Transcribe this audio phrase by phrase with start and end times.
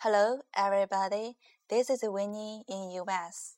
[0.00, 1.38] Hello, everybody.
[1.70, 3.56] This is Winnie in US.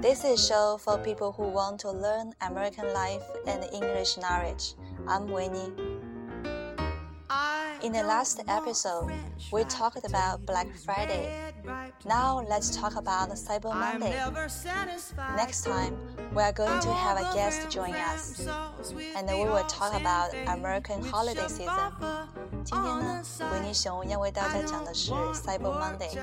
[0.00, 4.72] This is a show for people who want to learn American life and English knowledge.
[5.06, 6.05] I'm Winnie.
[7.85, 9.11] In the last episode,
[9.51, 11.53] we talked about Black Friday.
[12.05, 14.15] Now let's talk about Cyber Monday.
[15.35, 15.97] Next time,
[16.33, 18.47] we are going to have a guest join us,
[19.15, 21.91] and we will talk about American holiday season.
[22.63, 23.34] 今天呢，维
[23.65, 26.19] 尼熊要为大家讲的是 Cyber Monday。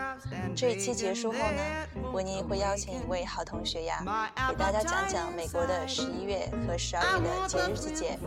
[0.54, 4.02] 这一期结束后呢，维尼会邀请一位好同学呀，
[4.50, 8.18] 给大家讲讲美国的十一月和十二月的节日季节。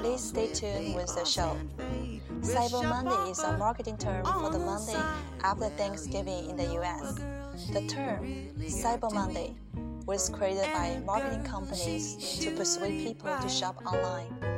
[0.00, 1.56] Please stay tuned with the show.
[2.42, 4.96] Cyber Monday is a marketing term for the Monday
[5.42, 7.16] after Thanksgiving in the US.
[7.72, 8.24] The term
[8.68, 9.54] Cyber Monday
[10.06, 14.49] was created by marketing companies to persuade people to shop online.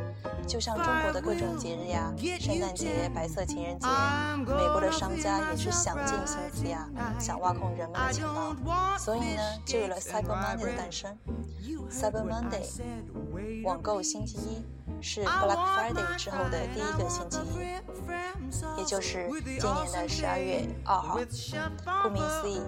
[0.48, 3.88] 就像中国的各种节日呀，圣诞节、白色情人节，
[4.38, 6.88] 美国的商家也是想尽心思呀，
[7.20, 8.26] 想挖空人们的钱
[8.64, 11.18] 包，所以呢，就有了 Cyber Monday 的诞生。
[11.90, 14.64] Cyber Monday，网购星期一。
[15.06, 21.20] 是 Black Friday 之后的第一个星期一，也就是今年的十二月二号。
[22.04, 22.62] 顾名思义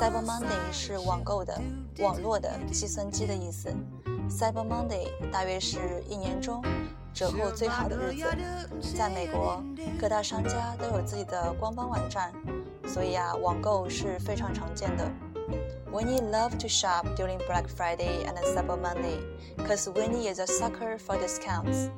[0.00, 1.60] ，Cyber Monday 是网购的、
[1.98, 3.68] 网络的计算机的意思。
[4.30, 6.64] Cyber Monday 大约是一年中
[7.14, 8.94] 折扣最好的日子。
[8.96, 9.62] 在美国，
[10.00, 12.32] 各大商家都有自己的官方网站，
[12.88, 15.08] 所以啊，网购是非常常见的。
[15.92, 19.20] Winnie loves to shop during Black Friday and Cyber Monday
[19.64, 21.88] cause Winnie is a sucker for discounts.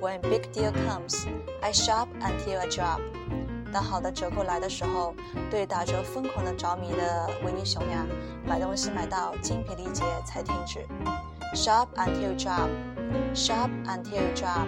[0.00, 1.26] When big deal comes,
[1.60, 3.00] I shop until I drop.
[3.70, 5.14] 当好的折扣来的时候，
[5.50, 8.06] 对打折疯狂的着迷的维尼熊呀，
[8.46, 10.86] 买东西买到精疲力竭才停止。
[11.54, 12.68] Shop until drop
[13.33, 14.67] shop until you drop.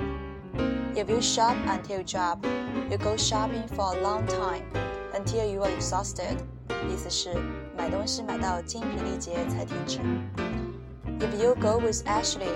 [0.96, 2.46] If you shop until you drop,
[2.90, 4.64] you go shopping for a long time
[5.14, 6.38] until you are exhausted.
[6.90, 7.34] 意思是
[7.78, 10.00] 买东西买到精疲力竭才停止。
[11.20, 12.52] If you go with Ashley,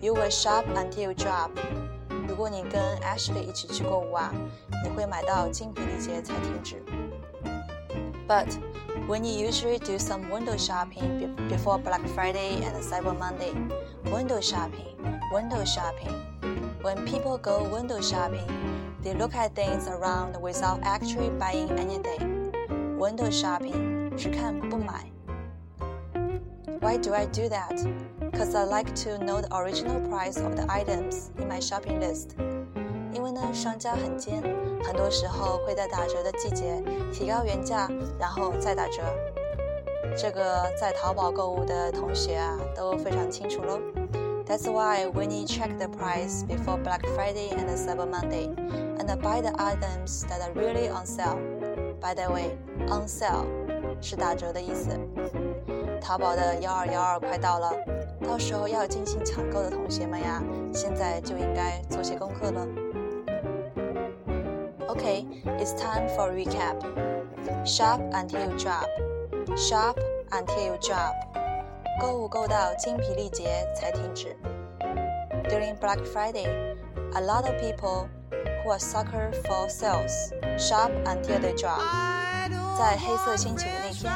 [0.00, 1.50] you will shop until you drop.
[2.26, 4.32] 如果你跟 Ashley 一起去购物啊，
[4.84, 6.82] 你会买到精疲力竭才停止。
[8.26, 8.48] But
[9.08, 13.54] when you usually do some window shopping before Black Friday and Cyber Monday,
[14.04, 14.98] window shopping,
[15.32, 16.14] window shopping.
[16.82, 18.46] When people go window shopping,
[19.02, 22.52] they look at things around without actually buying anything
[22.98, 25.04] window shopping, 只看不买.
[26.80, 27.76] Why do I do that?
[28.32, 32.36] Cause I like to know the original price of the items in my shopping list.
[33.12, 34.42] 因为呢，商家很尖，
[34.84, 36.82] 很多时候会在打折的季节
[37.12, 37.88] 提高原价，
[38.18, 39.02] 然后再打折。
[40.16, 43.80] 这个在淘宝购物的同学啊，都非常清楚喽。
[44.52, 48.48] That's why we need check the price before Black Friday and Cyber Monday,
[48.98, 51.38] and buy the items that are really on sale.
[52.00, 52.56] By the way,
[52.88, 53.46] on sale
[54.00, 54.98] 是打折的意思。
[56.00, 57.72] 淘宝的幺二幺二快到了，
[58.26, 62.66] 到时候要进行抢购的同学们呀，现在就应该做些功课了。
[64.88, 65.26] Okay,
[65.58, 66.76] it's time for recap.
[67.66, 68.88] Shop until you drop.
[69.56, 69.96] Shop
[70.30, 71.14] until you drop.
[71.99, 74.35] 购物购到精疲力竭才停止。
[75.49, 76.47] During Black Friday,
[77.13, 78.07] a lot of people
[78.63, 81.81] who are sucker for sales shop until they drop。
[82.77, 84.11] 在黑色星期五那天，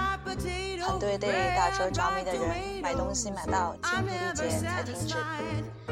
[0.81, 5.15] 很多对打折着迷的人买东西买到精疲力竭才停止。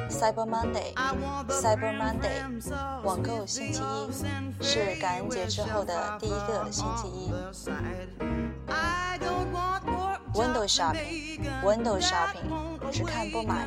[0.09, 2.41] Cyber Monday，Cyber Monday，
[3.03, 7.31] 网购星期一是感恩节之后的第一个星期一。
[10.64, 12.48] Window shopping，Window shopping，
[12.90, 13.66] 只看不买。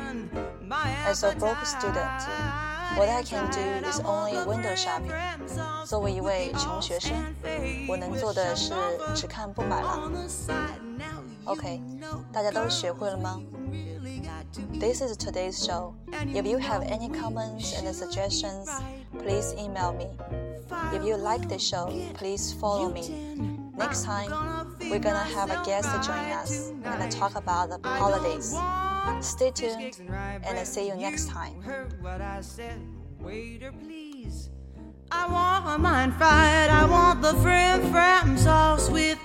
[1.06, 5.12] As a broke student。What I can do is only window shopping。
[5.86, 7.14] 作为一位穷学生，
[7.88, 8.74] 我能做的是
[9.14, 10.10] 只看不买了。
[11.44, 11.80] OK，
[12.32, 13.40] 大家都学会了吗？
[14.80, 15.92] This is today's show.
[16.10, 18.66] If you have any comments and suggestions,
[19.12, 20.08] please email me.
[20.92, 21.88] If you like the show,
[22.18, 23.57] please follow me.
[23.79, 24.29] Next time,
[24.81, 28.53] we're gonna have a guest join us and talk about the holidays.
[29.25, 31.55] Stay tuned and I'll see you next time.
[33.19, 34.49] Waiter, please.
[35.11, 36.69] I want a mind fried.
[36.69, 39.18] I want the frim fram sauce with